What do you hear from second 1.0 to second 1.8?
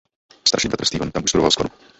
tam už studoval skladbu.